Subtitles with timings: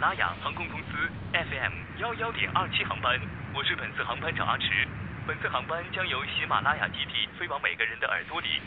[0.00, 3.18] 拉雅航空公司 FM 幺幺点二七航班，
[3.52, 4.86] 我是本次航班长阿驰。
[5.26, 8.62] 本次航班将由喜马拉雅基地飞往每个人的耳朵里，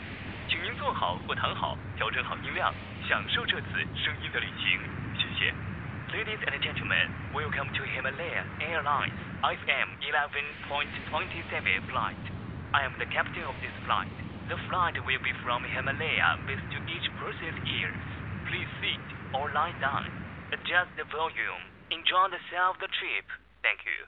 [0.46, 2.74] 请您坐好或躺好，调整好音量，
[3.08, 4.78] 享受这次声音的旅行。
[5.16, 5.54] 谢谢。
[6.12, 12.20] Ladies and gentlemen, welcome to Himalaya Airlines IFM 11.27 flight.
[12.72, 14.12] I am the captain of this flight.
[14.50, 17.96] The flight will be from Himalaya base to each person's ears.
[18.50, 19.00] Please sit
[19.32, 20.20] or lie down.
[20.52, 21.64] Adjust the volume.
[21.90, 23.24] Enjoy the sound of the trip.
[23.62, 24.04] Thank you.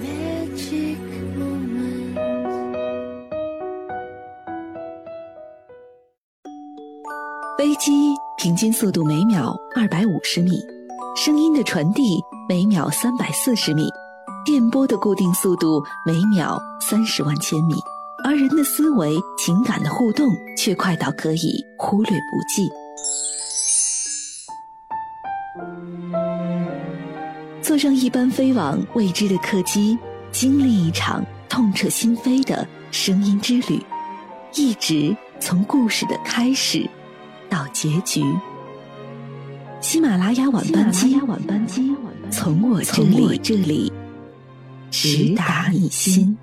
[0.00, 0.98] magic
[1.36, 2.14] moment.
[7.58, 10.50] 飞机平均速度每秒二百五十米，
[11.16, 13.88] 声音的传递每秒三百四十米，
[14.44, 17.74] 电波的固定速度每秒三十万千米，
[18.24, 22.70] 而人的思维、情感的互动却快到可以忽略不计。
[27.60, 29.98] 坐上一班飞往未知的客机，
[30.30, 33.84] 经历一场痛彻心扉的声音之旅，
[34.54, 36.88] 一直从故事的开始
[37.48, 38.22] 到结局。
[39.80, 41.16] 喜马拉雅晚班机，
[42.30, 43.92] 从我这里这里
[44.90, 46.36] 直达你心。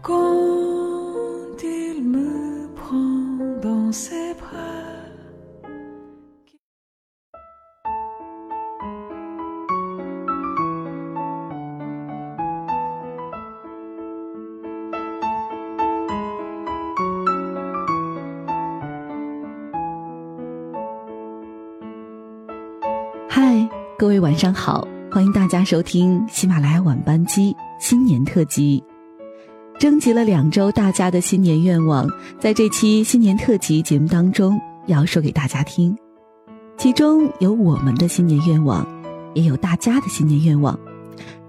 [23.28, 28.82] 嗨各位晚上好欢迎大家收听喜马拉雅晚班机新年特辑
[29.80, 32.06] 征集了两周大家的新年愿望，
[32.38, 35.98] 在这期新年特辑节目当中要说给大家听。
[36.78, 38.86] 其中有我们的新年愿望，
[39.34, 40.78] 也有大家的新年愿望。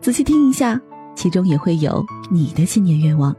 [0.01, 0.81] 仔细听一下，
[1.17, 3.35] 其中也会有你的新年愿望。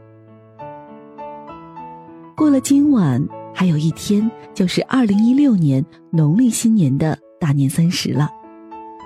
[2.36, 8.28] 过了今晚，还有一天就是二零一六年农历新年的大年三十了。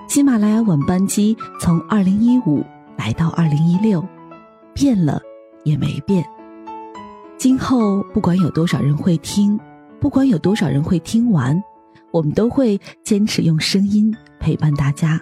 [0.09, 2.61] 喜马拉雅晚班机从二零一五
[2.97, 4.05] 来到二零一六，
[4.73, 5.21] 变了
[5.67, 6.23] 也没变。
[7.37, 9.59] 今后不管有多少人会听，
[9.99, 11.61] 不管有多少人会听完，
[12.11, 15.21] 我们都会坚持用声音陪伴大家，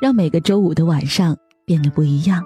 [0.00, 2.42] 让每个周五的晚上变得不一样。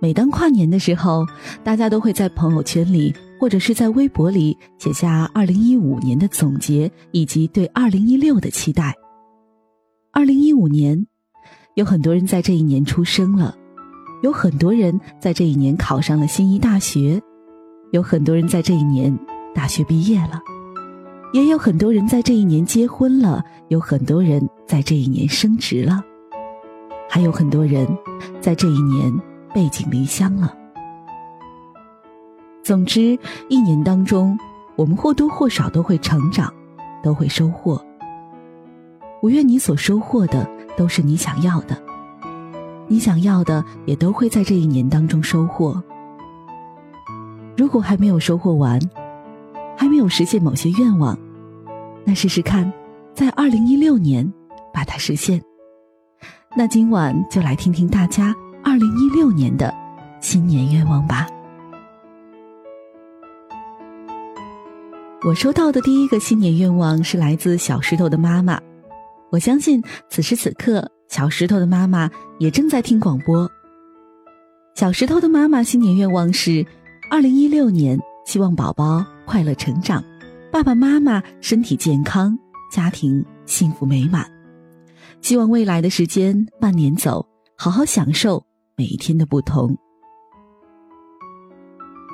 [0.00, 1.24] 每当跨年的时候，
[1.64, 8.94] 大家都会在朋友圈里或者是在微博里写下二零一五年的总结，以及对二零一六的期待。
[10.12, 11.06] 二零一五年，
[11.74, 13.56] 有很多人在这一年出生了，
[14.22, 17.22] 有很多人在这一年考上了心仪大学，
[17.92, 19.16] 有很多人在这一年
[19.54, 20.40] 大学毕业了，
[21.32, 26.02] 也有很多人在这一年结婚了，有很多人在这一年升职了，
[27.08, 27.86] 还有很多人
[28.40, 29.12] 在这一年
[29.54, 30.52] 背井离乡了。
[32.64, 33.16] 总之，
[33.48, 34.36] 一年当中，
[34.74, 36.52] 我们或多或少都会成长，
[37.02, 37.80] 都会收获。
[39.22, 41.80] 我愿你所收获的都是你想要的，
[42.88, 45.80] 你想要的也都会在这一年当中收获。
[47.56, 48.80] 如果还没有收获完，
[49.76, 51.18] 还没有实现某些愿望，
[52.04, 52.72] 那试试看，
[53.14, 54.32] 在二零一六年
[54.72, 55.42] 把它实现。
[56.56, 58.34] 那今晚就来听听大家
[58.64, 59.72] 二零一六年的
[60.20, 61.26] 新年愿望吧。
[65.26, 68.58] 我收到的第一个新年愿望是来自小石头的妈妈。
[69.30, 73.50] 我相信此时此刻，小石头的妈妈也正在听广播。
[74.74, 76.64] 小石头的妈妈新年愿望是：
[77.10, 80.04] 二零一六年，希望宝宝快乐成长，
[80.52, 82.38] 爸爸妈妈身体健康，
[82.70, 84.30] 家庭幸福美满。
[85.22, 87.26] 希望未来的时间慢点走，
[87.56, 88.44] 好好享受
[88.76, 89.76] 每一天的不同。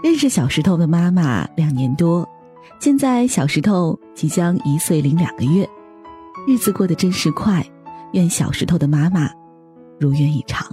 [0.02, 2.26] 认识小石头的妈妈两年多，
[2.78, 5.68] 现在小石头即将一岁零两个月。
[6.46, 7.66] 日子过得真是快，
[8.14, 9.28] 愿小石头的妈妈
[9.98, 10.64] 如愿以偿。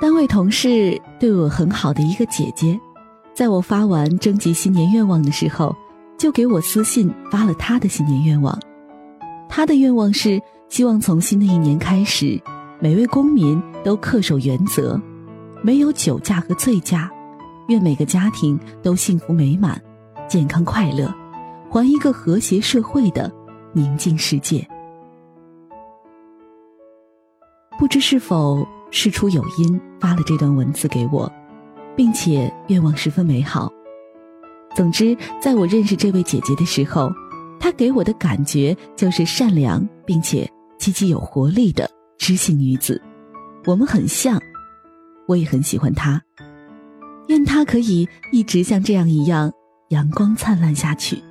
[0.00, 2.78] 单位同事对我很好的一个姐姐，
[3.34, 5.74] 在我发完征集新年愿望的时候，
[6.18, 8.58] 就给我私信发了她的新年愿望。
[9.48, 12.40] 她的愿望是希望从新的一年开始，
[12.80, 15.00] 每位公民都恪守原则，
[15.62, 17.08] 没有酒驾和醉驾，
[17.68, 19.80] 愿每个家庭都幸福美满、
[20.28, 21.14] 健康快乐。
[21.68, 23.30] 还一个和谐社会的
[23.76, 24.66] 宁静世界。
[27.78, 31.30] 不知是否事出有因，发了这段文字给我，
[31.94, 33.70] 并且愿望十分美好。
[34.74, 37.10] 总之，在我认识这位姐姐的时候，
[37.60, 41.86] 她给我的感觉就是善良并且积极有活力的
[42.16, 42.98] 知性女子。
[43.66, 44.40] 我们很像，
[45.28, 46.22] 我也很喜欢她。
[47.28, 49.52] 愿她可以一直像这样一样
[49.90, 51.22] 阳光灿烂下去。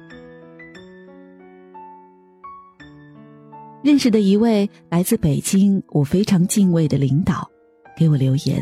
[3.85, 7.47] 认识的一位来自北京，我非常敬畏的领导，
[7.95, 8.59] 给我留言，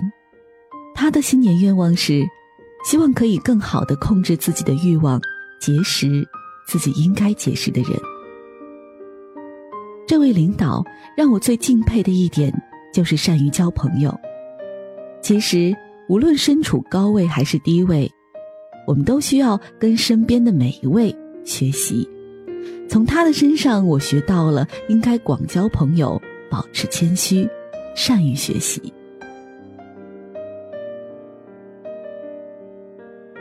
[0.93, 2.23] 他的新年愿望是。
[2.85, 5.17] 希望可以更好的控制自己的欲望，
[5.61, 6.27] 结识
[6.67, 7.91] 自己应该结识的人。
[10.05, 10.83] 这位领导
[11.15, 12.53] 让我最敬佩的一点
[12.93, 14.13] 就是善于交朋友。
[15.21, 15.73] 其实
[16.09, 18.11] 无论身处高位还是低位，
[18.85, 21.15] 我们都需要跟身边的每一位
[21.45, 22.05] 学习。
[22.87, 27.49] 从他的身上，我学到了应该广交朋友，保持谦虚，
[27.95, 28.93] 善于学习。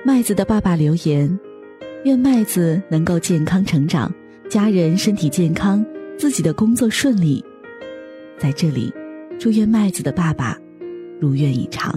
[0.05, 1.39] 麦子的爸爸留言
[2.05, 4.13] ：“愿麦子能够健康成长，
[4.49, 5.85] 家人身体健康，
[6.19, 7.45] 自己的工作顺利。”
[8.39, 8.93] 在这里，
[9.39, 10.59] 祝愿麦子的爸爸
[11.21, 11.97] 如愿以偿。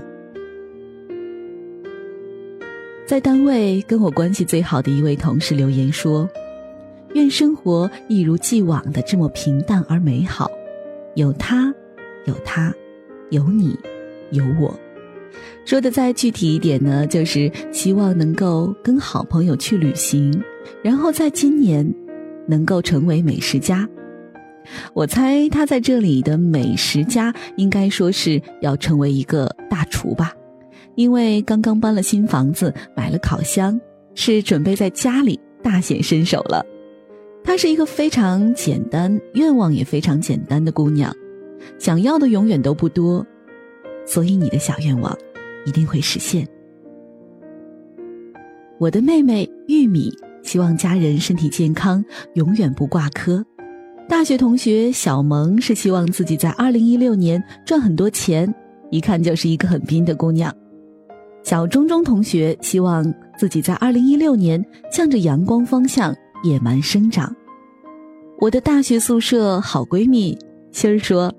[3.07, 6.29] 在单位跟我关系最好的一位同事留言说
[7.15, 10.51] ：“愿生活一如既往的这么平淡而美好，
[11.15, 11.73] 有他，
[12.25, 12.73] 有他，
[13.29, 13.73] 有你，
[14.31, 14.77] 有我。”
[15.63, 20.43] 说的再具体一点呢，就是希望能够跟好朋友去旅行，
[20.83, 21.89] 然后在今年
[22.47, 23.87] 能够成为美食家。
[24.93, 30.33] 我猜他在这里的美食家应该说是要成为一个大厨吧，
[30.95, 33.79] 因为刚刚搬了新房子，买了烤箱，
[34.15, 36.65] 是准备在家里大显身手了。
[37.45, 41.15] 她是一个非常简单、愿望也非常简单的姑娘，
[41.79, 43.25] 想要的永远都不多，
[44.05, 45.15] 所以你的小愿望。
[45.65, 46.47] 一定会实现。
[48.77, 50.13] 我的妹妹玉米
[50.43, 52.05] 希望家人身体健康，
[52.35, 53.43] 永远不挂科。
[54.07, 58.53] 大学同学小萌是希望自己在二零一六年赚很多钱，
[58.91, 60.53] 一看就是一个很拼的姑娘。
[61.41, 66.15] 小钟钟同学希望自己在二零一六年向着阳光方向
[66.45, 67.35] 野蛮生长。
[68.37, 70.37] 我的大学宿舍好闺蜜
[70.71, 71.33] 心儿说。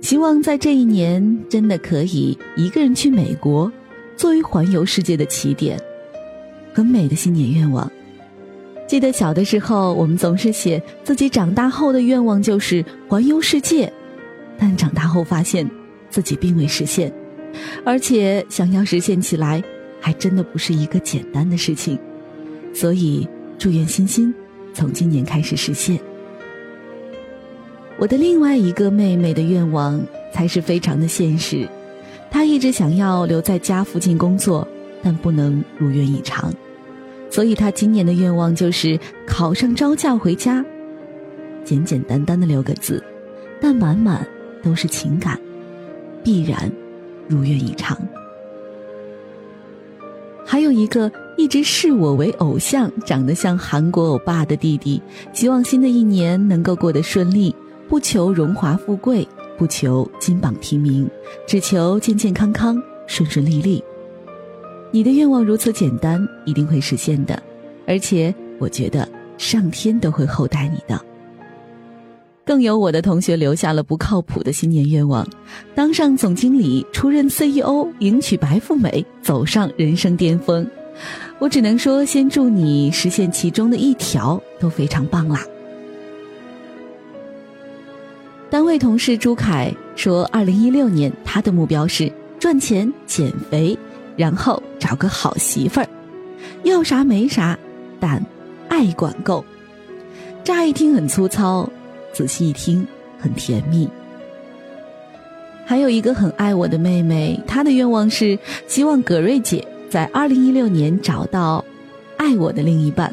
[0.00, 3.72] 希望在这一年真的可以一个人去美国，
[4.18, 5.80] 作为环游世界的起点，
[6.74, 7.90] 很美的新年愿望。
[8.86, 13.90] 记得小的时候，我们总是写自己长大后的愿望就是环游世界，
[14.58, 15.66] 但长大后发现
[16.10, 17.10] 自己并未实现，
[17.82, 19.64] 而且想要实现起来，
[20.02, 21.98] 还真的不是一个简单的事情。
[22.74, 23.26] 所以，
[23.58, 24.34] 祝愿欣欣
[24.72, 25.98] 从今年开始实现。
[27.98, 31.68] 我的另外一个妹妹的愿望才是非常的现实，
[32.30, 34.66] 她一直想要留在家附近工作，
[35.02, 36.52] 但不能如愿以偿，
[37.30, 40.64] 所以她今年的愿望就是考上招教回家。
[41.62, 43.02] 简简单单的六个字，
[43.60, 44.26] 但满满
[44.62, 45.40] 都是情感，
[46.22, 46.70] 必然
[47.28, 47.96] 如愿以偿。
[50.44, 55.02] 还有一个一直视我为偶像、长得像韩国欧巴的弟弟，
[55.32, 57.54] 希望新的一年能够过得顺利。
[57.86, 59.26] 不求荣华富贵，
[59.58, 61.08] 不求金榜题名，
[61.46, 63.82] 只求健健康康、顺顺利利。
[64.90, 67.40] 你的愿望如此简单，一定会实现的。
[67.86, 70.98] 而且，我觉得上天都会厚待你的。
[72.46, 75.26] 更有我的同学留下了不靠谱的新年愿望：
[75.74, 80.66] 当上总经理、出任 CEO、迎娶白富美、走上人生巅峰。
[81.38, 85.40] 我只能说，先祝你实现其中的一条，都非常棒啦。
[88.50, 93.76] 单位同事朱凯说：“二零一六年他的目标是赚钱、减肥，
[94.16, 95.88] 然后找个好媳妇儿，
[96.62, 97.58] 要啥没啥，
[97.98, 98.24] 但
[98.68, 99.44] 爱管够。”
[100.44, 101.68] 乍一听很粗糙，
[102.12, 102.86] 仔细一听
[103.18, 103.88] 很甜蜜。
[105.64, 111.64] 还有一个很爱我的妹妹，她的愿望是希望葛瑞姐在二零一六年找到
[112.16, 113.12] 爱我的另一半。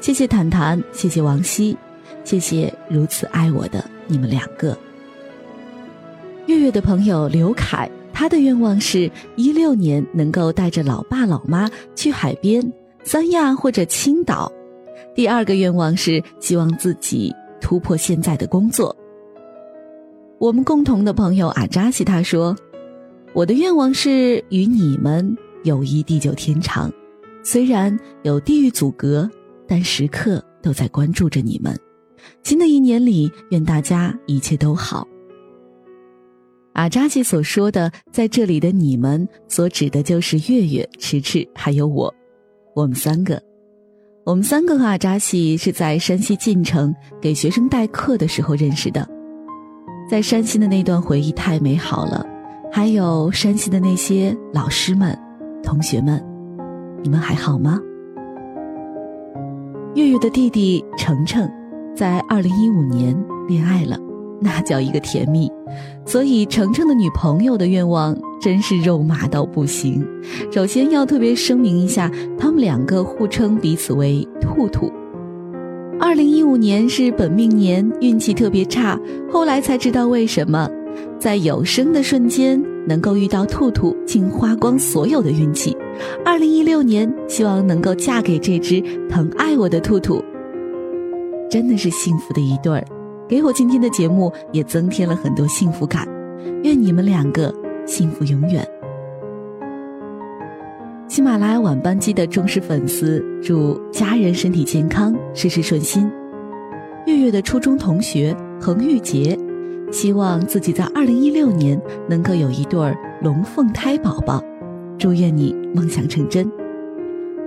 [0.00, 1.76] 谢谢坦坦，谢谢王希，
[2.22, 3.84] 谢谢如此爱我的。
[4.06, 4.76] 你们两个，
[6.46, 12.62] 月月的朋友刘凯，他的愿望是一六年能够带着老爸老妈去海边，
[13.02, 14.52] 三亚或者青岛。
[15.14, 18.94] 第二个愿望是希望自己突破现在的工作。
[20.38, 22.54] 我们共同的朋友阿扎西他说
[23.32, 26.92] ：“我的愿望是与你们友谊地久天长，
[27.42, 29.28] 虽然有地域阻隔，
[29.66, 31.78] 但时刻都在关注着你们。”
[32.42, 35.06] 新的一年里，愿大家一切都好。
[36.74, 42.12] 阿扎西所说的，在这里的你们，所指的就是月月、迟迟还有我。
[42.74, 43.40] 我们三个，
[44.24, 49.06] 我们三个和阿扎西是在山西晋城给学生代课的时候认识的，
[50.10, 52.26] 在山西的那段回忆太美好了，
[52.72, 55.16] 还有山西的那些老师们、
[55.64, 56.22] 同学们，
[57.02, 57.80] 你们还好吗？
[59.94, 61.50] 月月的弟弟程程，
[61.94, 63.16] 在二零一五年
[63.48, 63.98] 恋爱了。
[64.40, 65.50] 那叫一个甜蜜，
[66.04, 70.06] 所以程程的女朋友的愿望真是肉麻到不行。
[70.52, 74.92] 首先要特别声明一下，他们两个互称彼此为“兔兔”。
[75.98, 78.98] 二零一五年是本命年，运气特别差。
[79.30, 80.68] 后来才知道为什么，
[81.18, 85.76] 在有生的瞬间能够遇到兔兔，竟花光所有的运气。
[86.24, 90.22] 二零一六年，希望能够嫁给这只疼爱我的兔兔。
[91.50, 92.84] 真的是幸福的一对儿。
[93.28, 96.06] 给我今天的节目也增添了很多幸福感，
[96.62, 97.54] 愿你们两个
[97.86, 98.66] 幸福永远。
[101.08, 106.10] 喜马拉雅晚班机的忠实粉丝，祝家人身体健康，事事顺心。
[107.06, 109.38] 月月的初中同学恒玉洁，
[109.90, 114.42] 希望自己在二零一六年能够有一对儿龙凤胎宝宝，
[114.98, 116.50] 祝愿你梦想成真。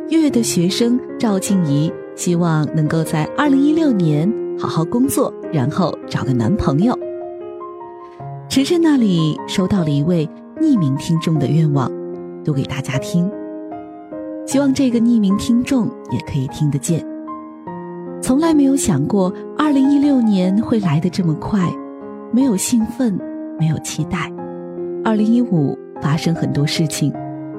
[0.10, 4.32] 月月的学生赵静怡，希望能够在二零一六年。
[4.60, 6.98] 好好工作，然后找个男朋友。
[8.50, 10.27] 晨晨那里收到了一位
[10.60, 11.91] 匿名听众的愿望，
[12.44, 13.32] 读给大家听。
[14.48, 17.06] 希望这个匿名听众也可以听得见。
[18.20, 21.72] 从来没有想过，二零一六年会来得这么快，
[22.31, 23.17] 没有兴奋，
[23.60, 24.31] 没有期待。
[25.03, 27.13] 二零一五发生很多事情，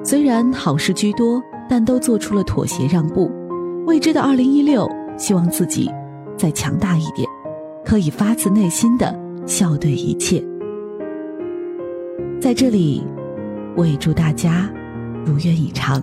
[0.04, 3.30] 虽然好事居多，但都做出了妥协让步。
[3.86, 5.90] 未知的二零一六，希望自己。
[6.36, 7.28] 再强大一点，
[7.84, 10.40] 可以发自内心的笑对一切。
[12.40, 13.02] 在这里，
[13.74, 14.70] 我也祝大家
[15.24, 16.00] 如愿以偿。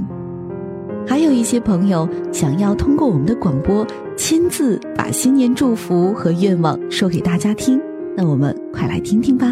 [1.08, 7.80] 还有一些朋友想要通过我们的广播，亲自把新年祝福和愿望说给大家听，
[8.18, 9.46] 那我们快来听听吧。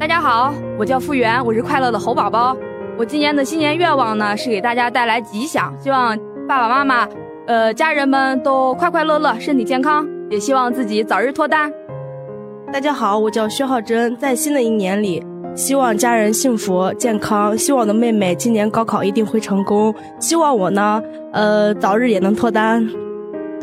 [0.00, 2.56] 大家好，我叫傅源，我是快乐的猴宝宝。
[2.96, 6.16] 我今年的新年愿望呢，是给大家带来吉祥，希望
[6.48, 7.06] 爸爸妈妈。
[7.46, 11.70] 呃，家人们都快快乐乐，身体健康，也希望自己早日脱单。
[12.72, 15.22] 大家好，我叫薛浩真，在新的一年里，
[15.54, 22.88] 希望家人幸福健康，希望我的妹妹今年高考一定会成功，希望我呢，呃，早日也能脱单。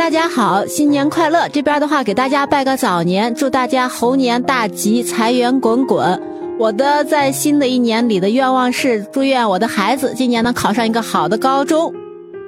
[0.02, 1.48] 大家好，新年快乐！
[1.50, 6.20] 这边的话给大家拜个早年，祝大家猴年大吉，财源滚滚。
[6.58, 11.94] 我的在新的一年里的愿望是，祝愿我的孩子今年能考上一个好的高中。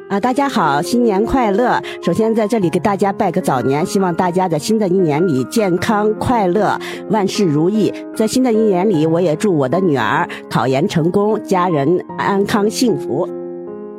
[0.09, 1.79] 啊，大家好，新年快乐！
[2.01, 6.75] 首先在这里给大家拜个早年，希望大家在新的一年里健康快乐，
[7.11, 7.93] 万事如意。
[8.15, 13.29] 在新的一年里，我也祝我的女儿考研成功，家人安康幸福。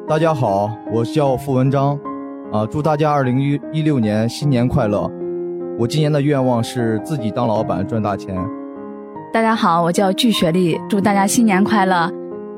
[0.08, 1.96] 大家好，我叫付文章，
[2.54, 5.10] 啊，祝大家二零一一六年新年快乐！
[5.76, 8.32] 我今年的愿望是自己当老板赚大钱。
[9.32, 12.08] 大家好，我叫具雪丽，祝大家新年快乐。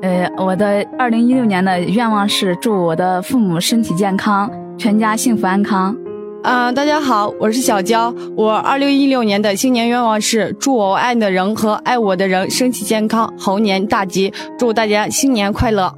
[0.03, 5.97] 呃，我的二零一六年的愿望是祝我的父母身体健康，全家幸福安康。
[6.43, 8.13] 啊，大家好，我是小娇。
[8.35, 14.31] 我二零一六年的新年愿望是祝我爱的人和爱我的人身体健康，猴年大吉。
[14.59, 15.91] 祝大家新年快乐。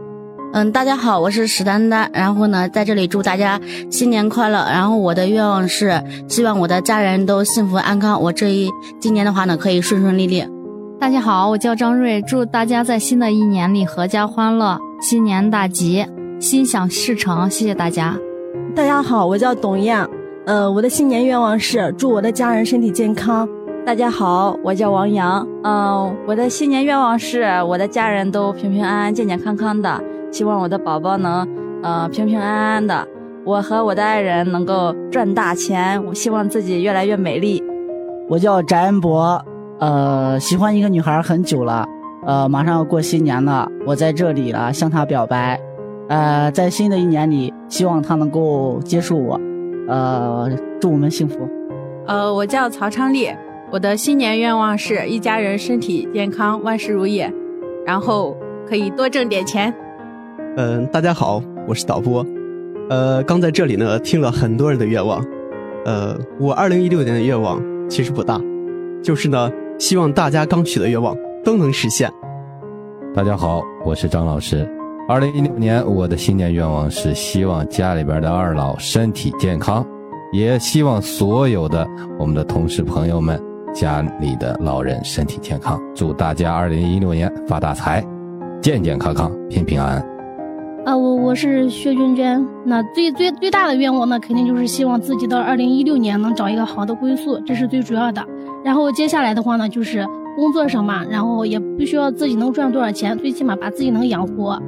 [0.51, 2.09] 嗯，大家好，我是史丹丹。
[2.11, 4.57] 然后呢，在这里祝大家新年快乐。
[4.65, 8.67] 然后我的愿望是希望我的家人都幸福安康，我这一
[8.99, 10.43] 今年的话呢，可以顺顺利利。
[10.99, 16.03] 大家好，我叫张瑞，祝大家在新的一年里阖家欢乐，新年大吉，
[16.39, 17.47] 心想事成。
[17.47, 18.17] 谢谢大家。
[18.75, 20.03] 大家好，我叫董燕，
[20.47, 23.47] 呃，我的新年愿望是祝我的家人身体健康。
[23.85, 31.47] 大家好，我叫王洋，嗯，我的新年愿望是我的家人都平平安安、健健康康的，希望我的宝宝能，
[31.81, 33.07] 呃，平平安安的，
[33.45, 37.63] 我和我的爱人能够赚大钱，我希望自己越来越美丽。
[38.27, 39.43] 我叫翟恩博。
[39.79, 41.87] 呃，喜欢一个女孩很久了，
[42.25, 45.57] 呃，马上要过新年了，我在这里了向她表白，
[46.09, 49.39] 呃，在新的一年里，希望她能够接受我，
[49.87, 51.47] 呃，祝我们幸福。
[52.07, 53.29] 呃，我叫曹昌丽，
[53.71, 57.25] 我的新年愿望是一家人身体健康，万事如意，
[57.85, 58.35] 然后
[58.67, 59.73] 可以多挣点钱。
[60.57, 62.25] 嗯，大家好，我是导播，
[62.89, 65.23] 呃，刚在这里呢听了很多人的愿望，
[65.85, 68.39] 呃，我二零一六年的愿望其实不大，
[69.03, 69.51] 就是呢。
[69.79, 72.11] 希望大家刚许的愿望都能实现。
[73.15, 74.69] 大家好，我是张老师。
[75.07, 79.87] 二零一六年我的新年愿望是希望家里边的二老身体健康，
[80.33, 81.87] 也希望所有的
[82.19, 83.41] 我们的同事朋友们
[83.73, 85.81] 家里的老人身体健康。
[85.95, 88.05] 祝大家二零一六年发大财，
[88.61, 90.18] 健健康康，平平安安。
[90.85, 92.45] 啊，我我是薛娟娟。
[92.65, 98.25] 那最最最大的愿望呢，肯定就是希望自己到二零一六年能找一个好的归宿，这是最主要的。
[98.63, 100.05] 然后接下来的话呢，就是
[100.35, 104.59] 工作上嘛，然后也不需要自己能赚多少钱，最起码把自己能养活。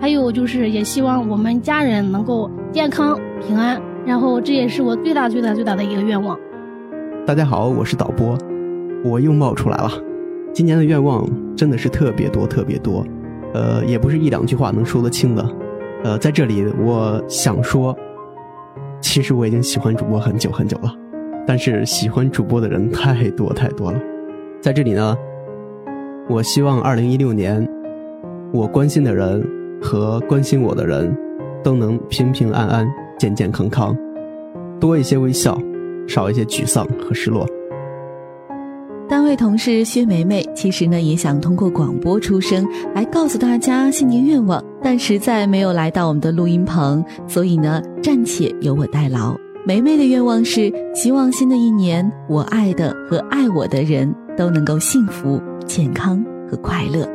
[0.00, 6.36] 还有就是也希望我们家人能够健康平安，然后这也是我最大最大最大的一个愿望。
[7.24, 8.36] 大家好，我是导播，
[9.04, 9.90] 我又冒出来了。
[10.52, 11.24] 今年的愿望
[11.56, 13.06] 真的是特别多，特别多。
[13.52, 15.46] 呃，也不是一两句话能说得清的，
[16.04, 17.96] 呃，在这里我想说，
[19.00, 20.92] 其实我已经喜欢主播很久很久了，
[21.46, 24.00] 但是喜欢主播的人太多太多了，
[24.60, 25.16] 在这里呢，
[26.28, 27.68] 我希望二零一六年，
[28.52, 29.46] 我关心的人
[29.82, 31.14] 和关心我的人，
[31.62, 33.96] 都能平平安安、健健康康，
[34.80, 35.58] 多一些微笑，
[36.06, 37.46] 少一些沮丧和失落。
[39.12, 49.36] 单位同事薛梅梅其实呢也想通过广播出声来告诉大家新年愿望，但实在没有来到我们的录音棚，所以呢暂且由我代劳。
[49.66, 57.06] 梅梅的愿望是希望新的一年我爱的和爱我的人都能够幸福、健康和快乐。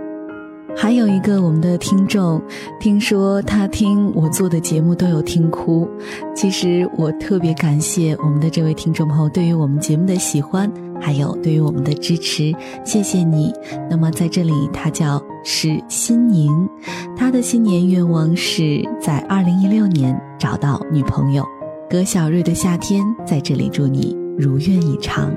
[0.75, 2.39] 还有一个我们的听众，
[2.80, 5.89] 听说他听我做的节目都有听哭。
[6.36, 13.54] 其实我特别感谢我们的这位听众朋友对于我们节目的喜欢，还有对于我们的支持，谢谢你。
[13.89, 16.68] 那么在这里，他叫史新宁，
[17.16, 21.46] 他的新年愿望是在二零一六年找到女朋友。
[21.89, 25.34] 葛小瑞的夏天在这里祝你如愿以偿。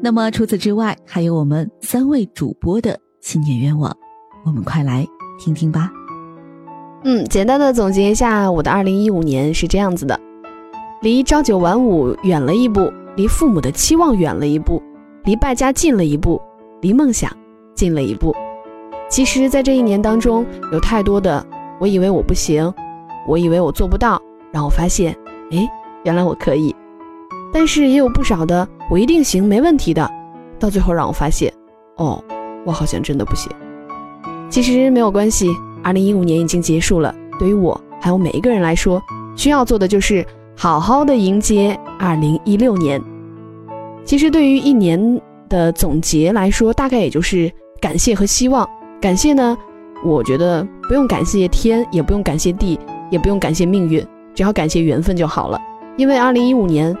[0.00, 2.98] 那么除此之外，还有我们三位主播的。
[3.20, 3.94] 新年愿望，
[4.46, 5.04] 我们快来
[5.40, 5.90] 听听吧。
[7.02, 10.18] 嗯，简单的总结一下，我的二零一五年是这样子的：
[11.02, 14.80] 离朝九晚五远了一步，离父母的期望远了一步，
[15.24, 16.40] 离败家近了一步，
[16.80, 17.28] 离梦想
[17.74, 18.32] 近了一步。
[19.10, 21.44] 其实，在这一年当中，有太多的
[21.80, 22.72] 我以为我不行，
[23.26, 25.12] 我以为我做不到，让我发现，
[25.50, 25.68] 哎，
[26.04, 26.72] 原来我可以。
[27.52, 30.08] 但是也有不少的我一定行，没问题的，
[30.60, 31.52] 到最后让我发现，
[31.96, 32.22] 哦。
[32.64, 33.50] 我好像真的不行。
[34.50, 35.48] 其实没有关系，
[35.82, 37.14] 二零一五年已经结束了。
[37.38, 39.02] 对于我还有每一个人来说，
[39.34, 40.26] 需要做的就是
[40.60, 43.00] 好好的迎接二零一六年。
[44.04, 47.48] 其实对于一年的总结来说，大概也就是
[47.80, 48.68] 感谢和希望。
[49.00, 49.56] 感谢呢，
[50.04, 52.76] 我觉得不用感谢天，也不用感谢地，
[53.08, 55.60] 也不用感谢命运，只要感谢缘分就好了。
[55.96, 56.92] 因为二零一五年，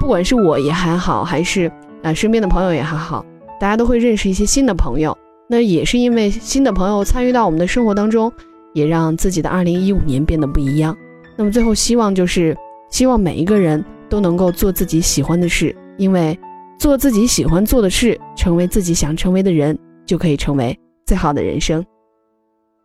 [0.00, 1.70] 不管是我也还好，还是
[2.02, 3.24] 啊身边的朋友也还好。
[3.60, 8.32] 大家都会认识一些新的朋友，那也是因为新的朋友参与到我们的生活当中，
[8.72, 10.96] 也让自己的二零一五年变得不一样。
[11.36, 12.56] 那么最后希望就是
[12.94, 16.38] 希望每一个人都能够做自己喜欢的事，因为
[16.78, 19.76] 做自己喜欢做的事，成为自己想成为的人，
[20.06, 21.84] 就可以成为最好的人生。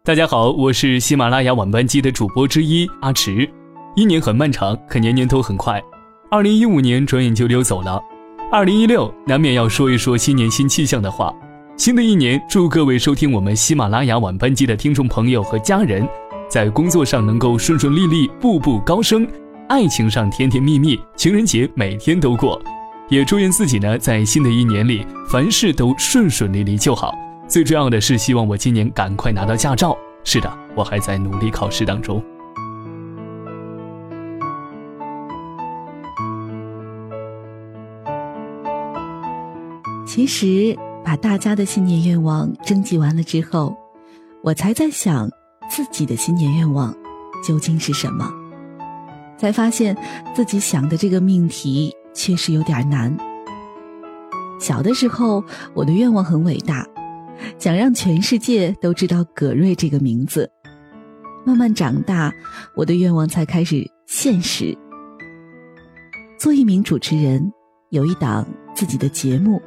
[0.03, 3.47] 大家好，我是喜马拉雅晚班机的主播之一阿迟。
[3.95, 5.79] 一年很漫长，可年年都很快，
[6.31, 8.01] 二零一五年转眼就溜走了。
[8.51, 11.31] 二零一六难免要说一说新年新气象的话。
[11.77, 16.09] 新的一年，祝各位收听我们喜马拉雅晚班机的听众朋友和家人，
[16.49, 19.23] 在工作上能够顺顺利利，步步高升；
[19.69, 22.60] 爱情上甜甜蜜蜜，情人节每天都过。
[23.08, 27.13] 也祝愿自己呢，在新的一年里，凡事都顺顺利利就好。
[27.47, 29.95] 最重要的是，希望我今年赶快拿到驾照。
[30.23, 32.19] 是的，我还在努力考试当中。
[40.03, 43.77] 其实，把大家的新年愿望征集完了之后，
[44.41, 45.29] 我才在想
[45.69, 46.91] 自己的新年愿望
[47.47, 48.34] 究竟是什么，
[49.39, 49.95] 才发现
[50.36, 53.15] 自己想的这个命题确实有点难。
[54.60, 56.86] 小的时候，我的愿望很伟大，
[57.58, 60.52] 想让全世界都知道葛瑞这个名字。
[61.45, 62.32] 慢慢长大，
[62.75, 64.78] 我的愿望才开始现实。
[66.38, 67.52] 做一名主持人，
[67.89, 69.62] 有一档自己的节目。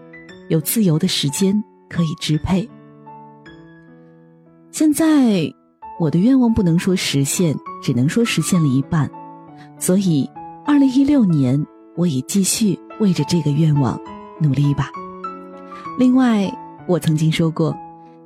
[0.49, 2.69] 有自由的时间可以支配。
[4.71, 5.51] 现在
[5.99, 9.11] 我的愿望不能说实现，只能说实现了一半。
[9.79, 10.29] 所以，
[10.65, 11.65] 二零一六年
[11.97, 14.01] 我也继续为着这个愿望
[14.41, 14.91] 努力吧。
[15.99, 16.51] 另外，
[16.87, 17.77] 我曾经说过，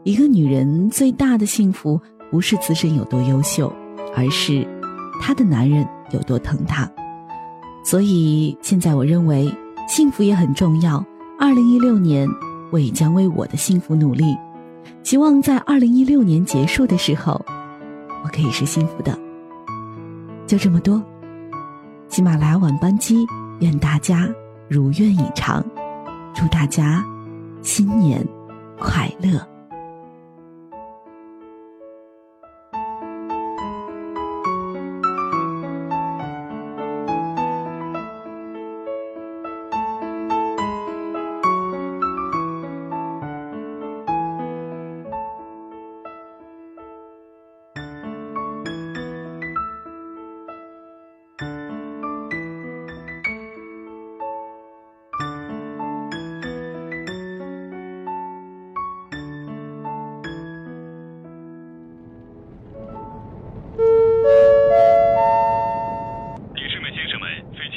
[0.05, 3.73] 一个女人最大的幸福不是自身有多优秀，
[4.15, 4.67] 而是
[5.21, 6.91] 她的男人有多疼她。
[7.85, 9.53] 所以，现在我认为
[9.89, 11.05] 幸福也很重要。
[11.39, 12.29] 二零一六年，
[12.71, 14.37] 我也将为我的幸福努力，
[15.03, 17.45] 希望在二零一六年结束的时候，
[18.25, 19.17] 我可以是幸福的。
[20.47, 21.03] 就这么多，
[22.09, 23.27] 喜马拉雅晚班机，
[23.61, 24.29] 愿大家
[24.69, 25.65] 如愿以偿，
[26.35, 27.05] 祝大家
[27.63, 28.27] 新年
[28.79, 29.56] 快乐。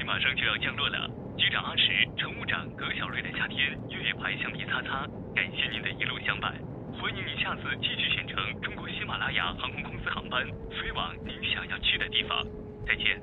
[0.10, 1.08] 马上就要降落了。
[1.38, 1.84] 机长阿驰、
[2.18, 6.52] 乘务长葛小瑞的夏天越野牌橡皮擦擦，感谢您的一路相伴，
[6.98, 12.44] 欢迎您下次继续选乘中国喜马拉雅航空公司航班飞往您想要去的地方。
[12.88, 13.22] 再见。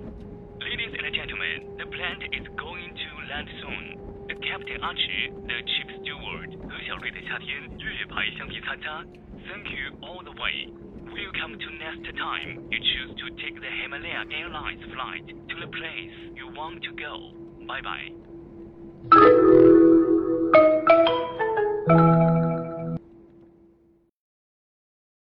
[0.61, 3.99] Ladies and gentlemen, the plane is going to land soon.
[4.29, 9.03] The Captain Archie, the chief steward, 葛小瑞的夏天越野牌橡皮擦擦。
[9.51, 10.86] Thank you all the way.
[11.16, 16.12] Welcome to next time you choose to take the Himalaya Airlines flight to the place
[16.35, 17.33] you want to go.
[17.66, 19.46] Bye bye.